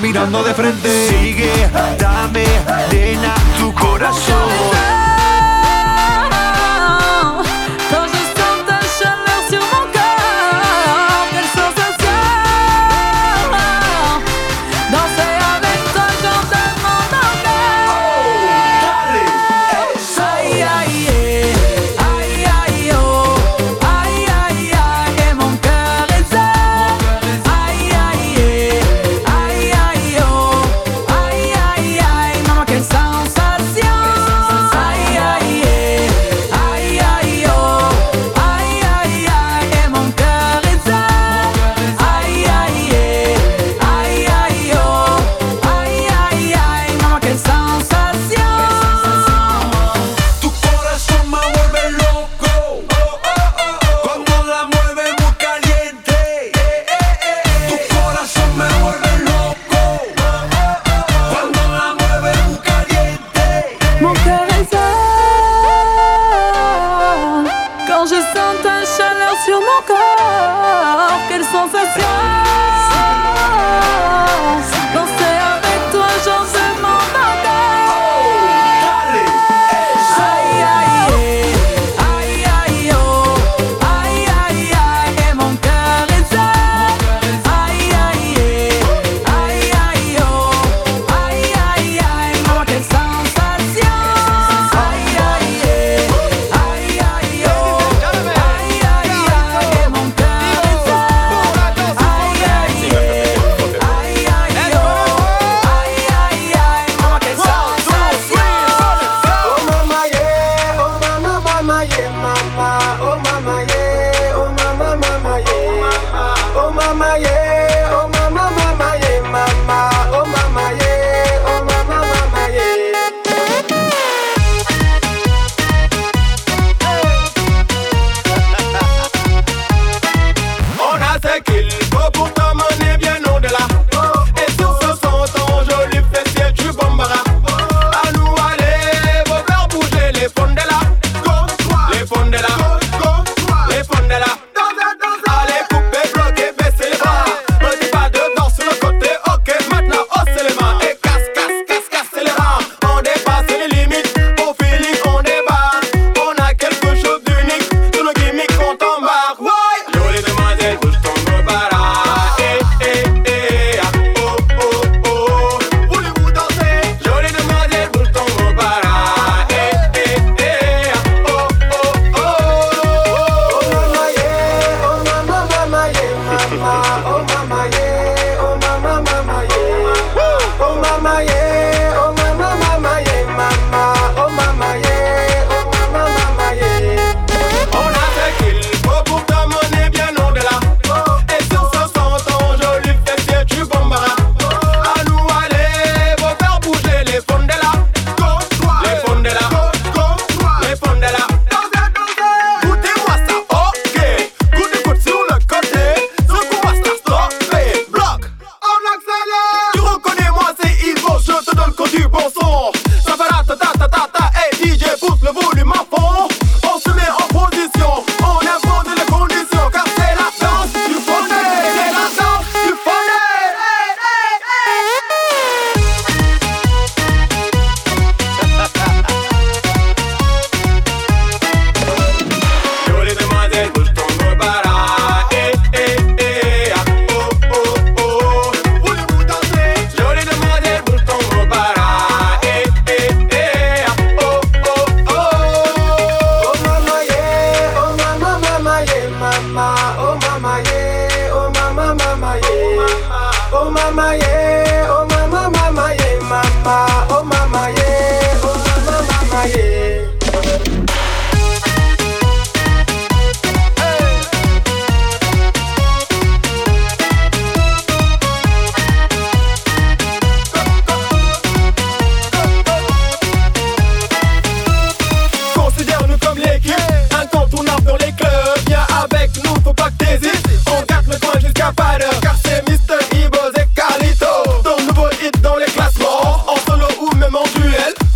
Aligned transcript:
mirando 0.00 0.42
de 0.44 0.54
frente. 0.54 0.87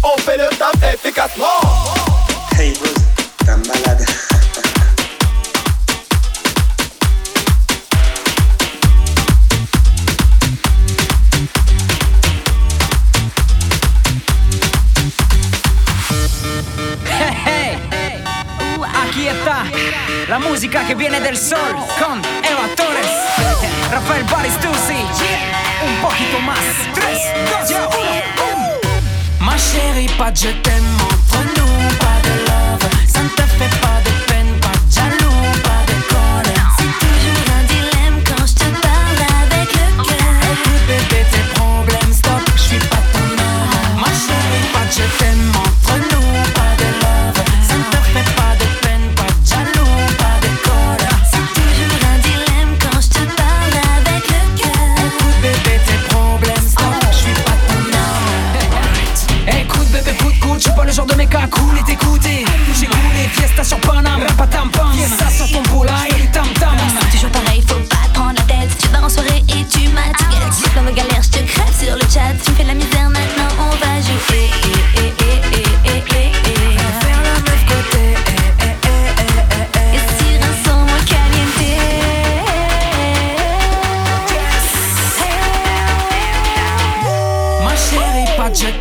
on 0.02 0.16
fait 0.18 0.37
le 0.37 0.49
taf 0.56 0.75
efficacement. 0.94 1.71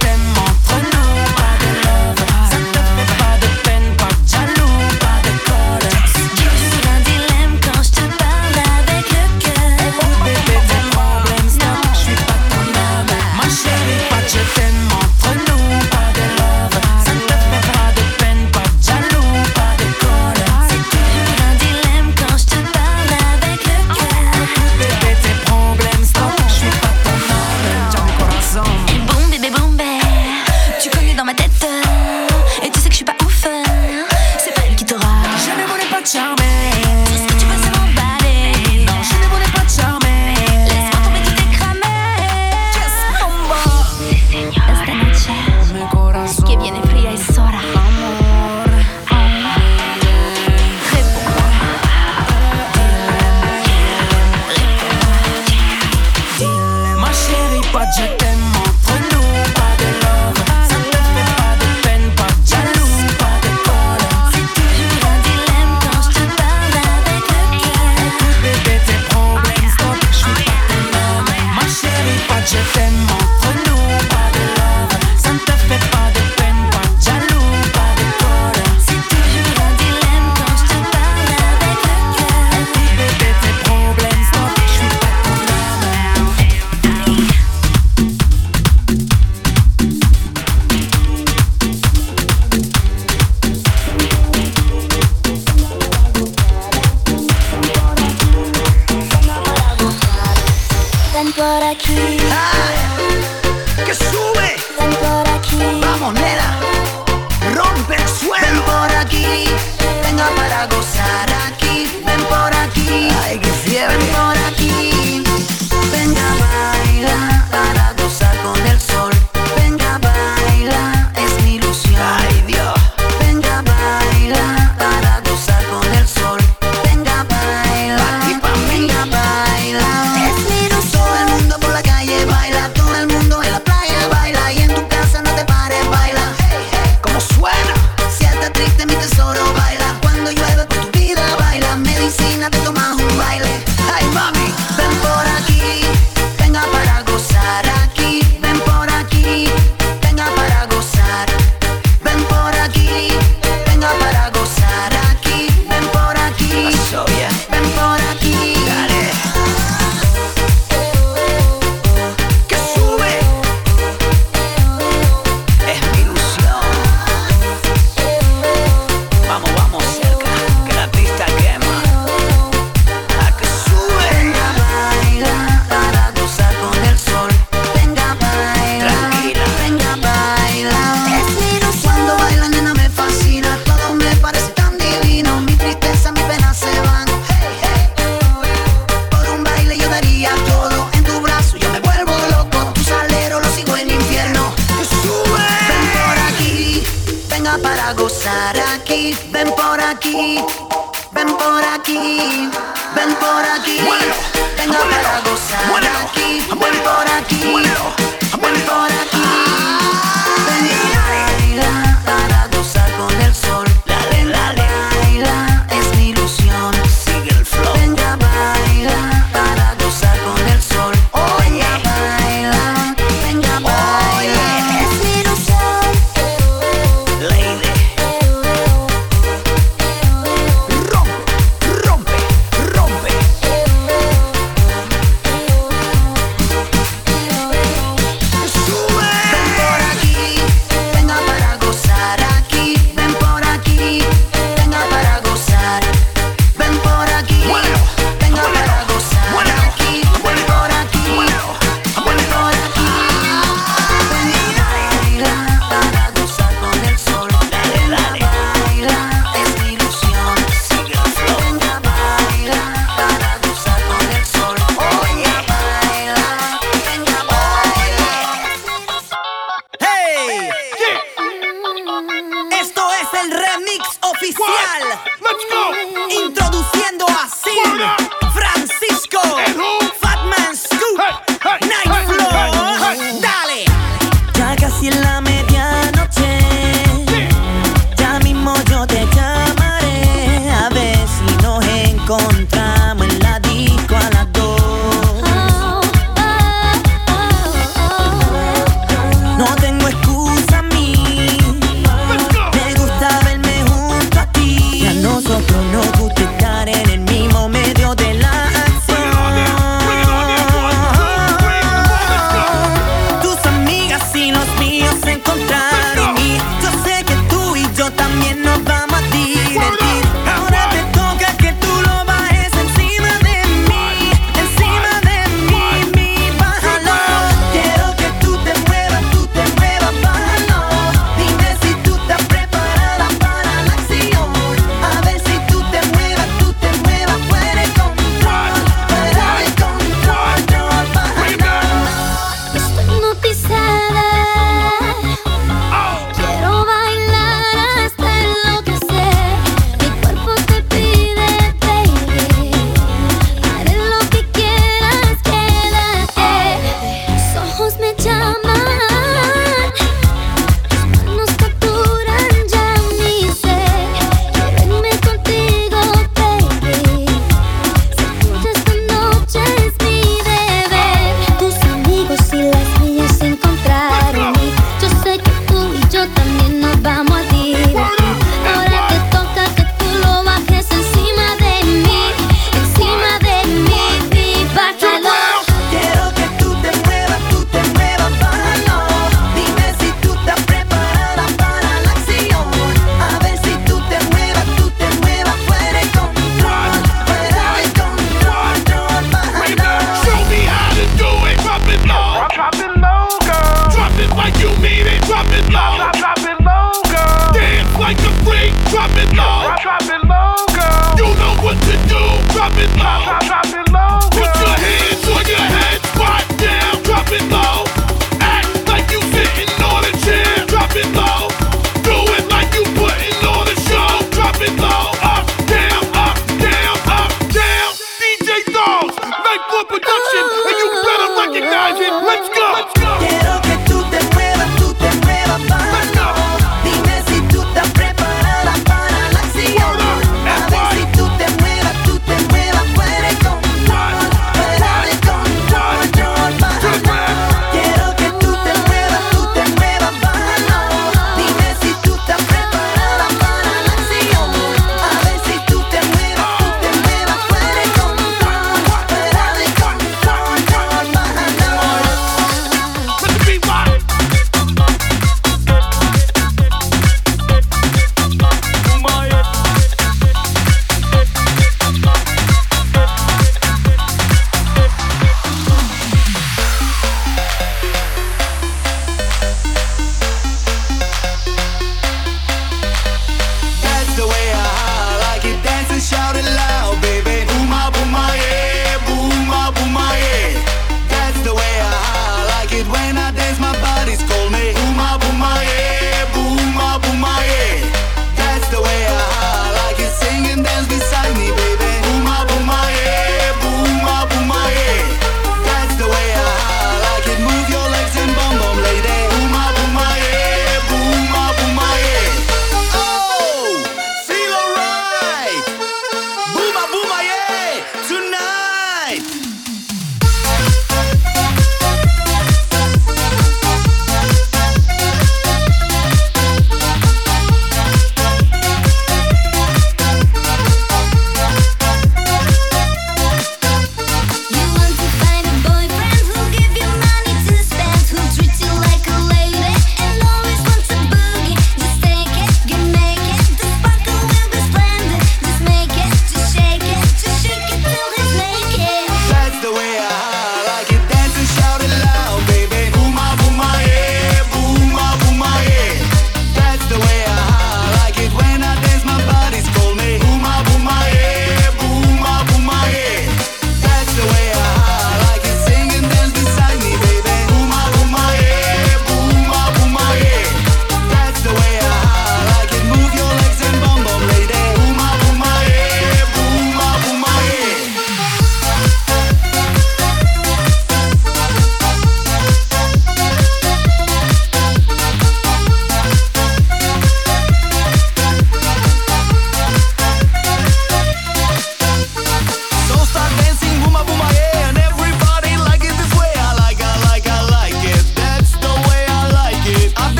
them. 0.00 0.29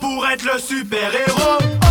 Pour 0.00 0.26
être 0.28 0.44
le 0.44 0.58
super-héros. 0.58 1.58
Oh, 1.60 1.81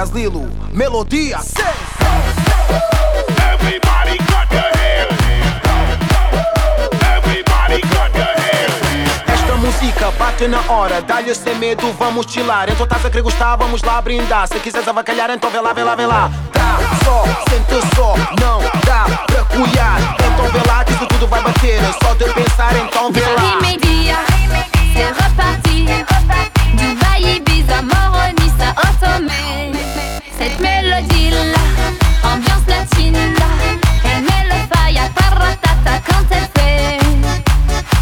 va. 0.00 0.20
E 0.20 0.30
Gaslilo, 0.30 0.48
melodia. 0.72 1.38
Everybody 3.52 4.18
hands. 4.18 5.18
Everybody 7.16 7.80
hands. 7.82 8.80
Esta 9.28 9.56
música 9.56 10.10
bate 10.18 10.48
na 10.48 10.60
hora, 10.68 11.02
dá-lhe 11.02 11.34
sem 11.34 11.54
medo, 11.56 11.92
vamos 11.98 12.26
chilar. 12.26 12.70
Então 12.70 12.84
estás 12.84 13.04
a 13.04 13.10
querer 13.10 13.22
gostar, 13.22 13.56
vamos 13.56 13.82
lá 13.82 14.00
brindar. 14.00 14.48
Se 14.48 14.58
quiseres 14.60 14.88
avacalhar, 14.88 15.30
então 15.30 15.50
vê 15.50 15.60
lá, 15.60 15.72
vê 15.72 15.84
lá, 15.84 15.94
vê 15.94 16.06
lá. 16.06 16.30
Dá 16.52 16.78
só, 17.04 17.24
sente 17.50 17.80
só, 17.94 18.14
não 18.40 18.60
dá 18.86 19.04
pra 19.26 19.44
cuidar. 19.44 19.98
Então 20.14 20.46
vê 20.50 20.68
lá 20.68 20.84
que 20.84 20.92
isso 20.92 21.06
tudo 21.06 21.26
vai 21.26 21.42
bater. 21.42 21.80
Só 22.02 22.14
de 22.14 22.24
pensar, 22.32 22.74
então 22.76 23.12
vê 23.12 23.20
lá. 23.20 23.42
Immédiat, 23.58 24.24
c'est 24.94 25.12
reparti. 25.12 25.86
Dubaï, 26.74 27.36
Ibiza, 27.36 27.82
Moroni, 27.82 28.50
ça 28.58 28.74
Otomé. 28.76 29.69
Cette 30.40 30.58
mélodie-là, 30.58 31.60
ambiance 32.24 32.66
latine-là. 32.66 33.50
Elle 34.06 34.22
met 34.22 34.44
le 34.48 34.58
fire, 34.72 35.10
paratata 35.14 36.00
quand 36.06 36.24
elle 36.30 36.48
fait. 36.56 36.98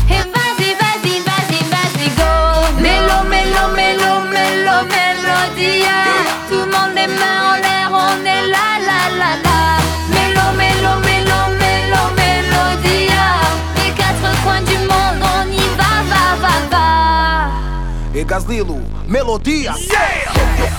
Et 0.08 0.22
vas-y, 0.34 0.70
vas-y, 0.80 1.18
vas-y, 1.26 1.60
vas-y, 1.72 2.08
go. 2.14 2.30
Mélo, 2.80 3.18
mélo, 3.28 3.64
mélo, 3.74 4.12
mélo, 4.30 4.76
mélodia. 4.86 5.98
Tout 6.48 6.60
le 6.60 6.66
monde 6.66 6.94
les 6.94 7.08
mains 7.08 7.40
en 7.50 7.56
l'air, 7.60 7.90
on 7.90 8.24
est 8.24 8.46
là, 8.54 8.68
là, 8.86 9.00
là, 9.18 9.30
là. 9.42 9.58
Mélo, 10.14 10.46
mélo, 10.56 10.92
mélo, 11.02 11.40
mélo, 11.58 12.02
mélodia. 12.22 13.26
Les 13.78 13.90
quatre 14.00 14.30
coins 14.44 14.62
du 14.62 14.78
monde, 14.86 15.20
on 15.22 15.50
y 15.50 15.66
va, 15.76 15.92
va, 16.08 16.24
va, 16.40 16.54
va. 16.70 17.50
E 18.14 18.22
Gaslilo, 18.22 18.78
melodia. 19.08 19.74
Everybody 19.74 20.77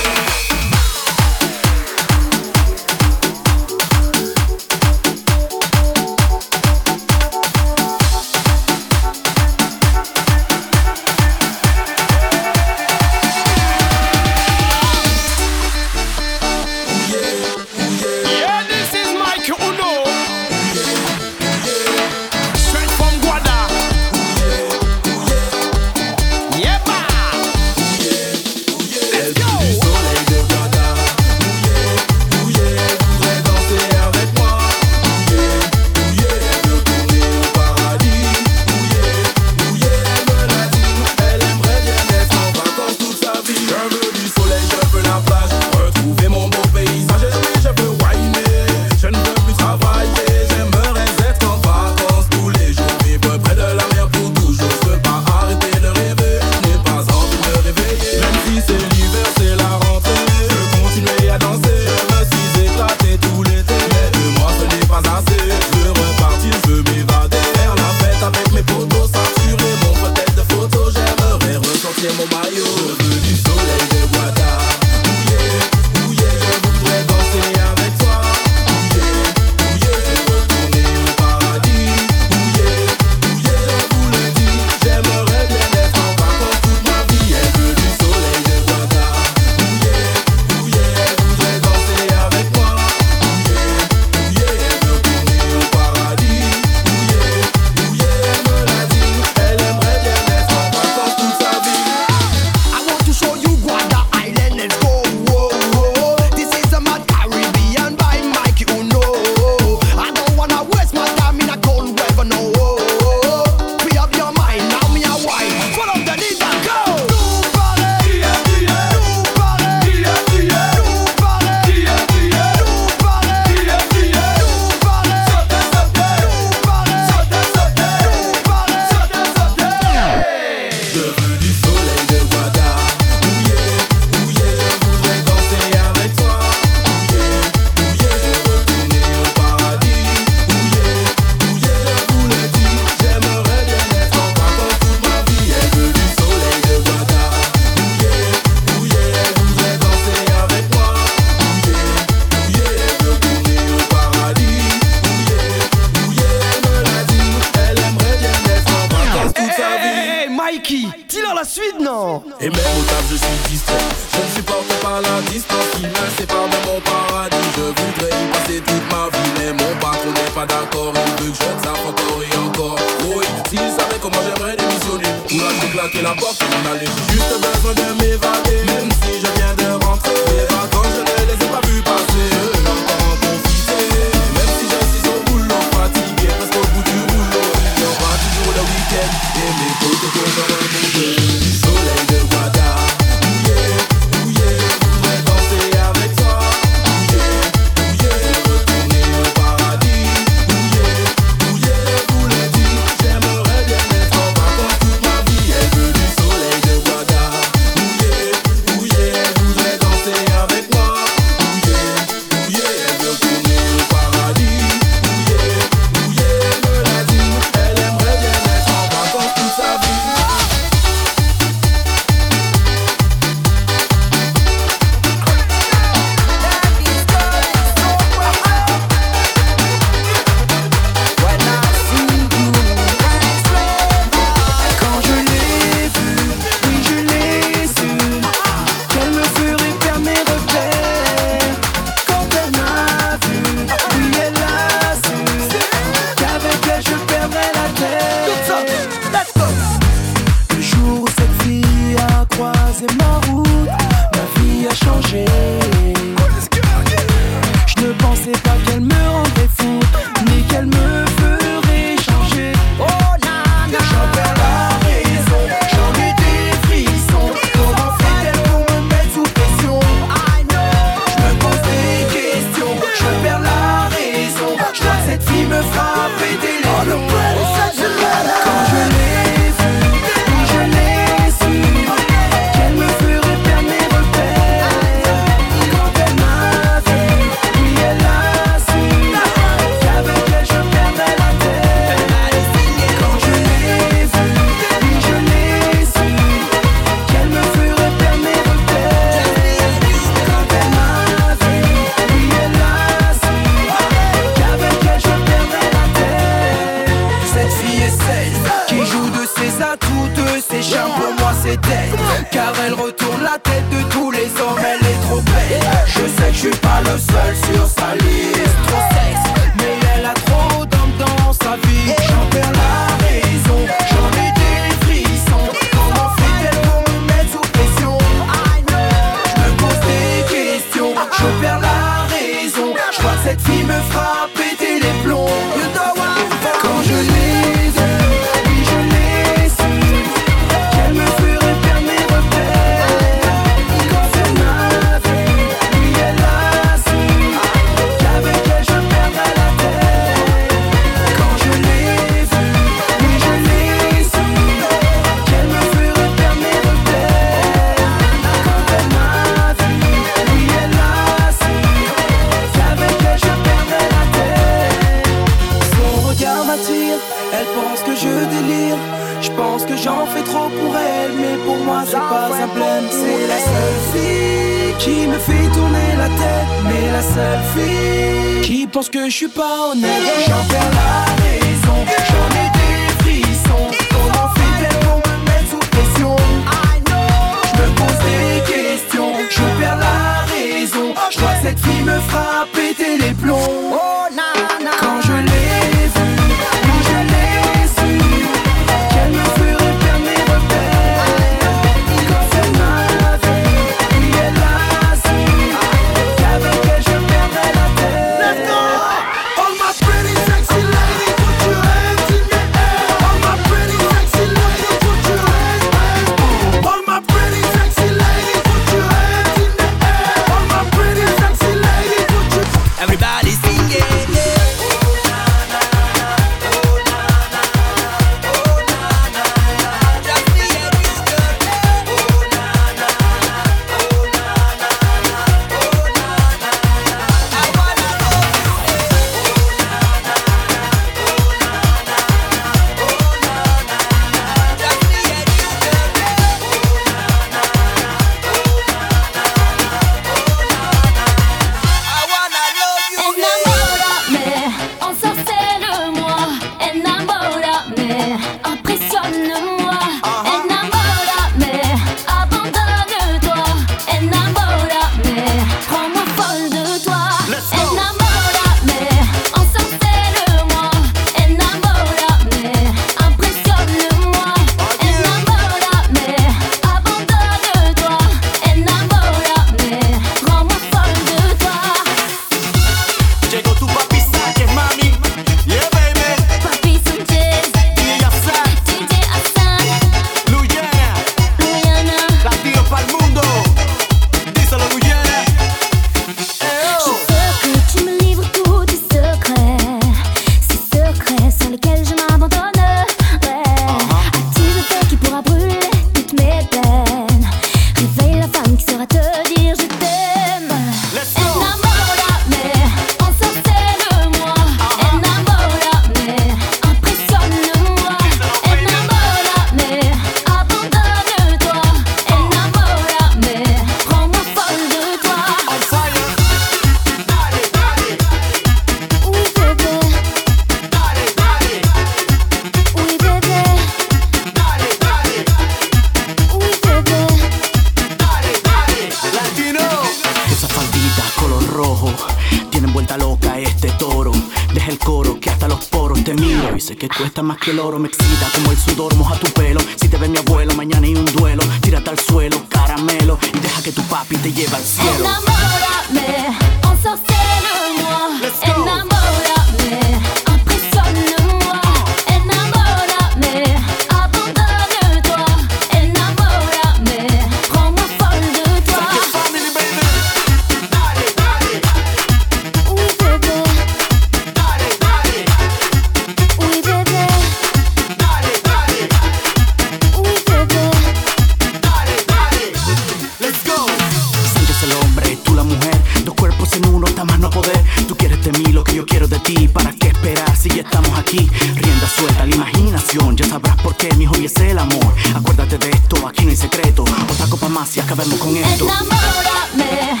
el 594.50 594.58
amor. 594.58 594.94
Acuérdate 595.14 595.58
de 595.58 595.70
esto, 595.70 596.06
aquí 596.06 596.24
no 596.24 596.30
hay 596.30 596.36
secreto. 596.36 596.82
Otra 596.82 597.26
copa 597.28 597.48
más 597.48 597.76
y 597.76 597.80
acabemos 597.80 598.18
con 598.18 598.36
esto. 598.36 598.64
Enamórame, 598.64 600.00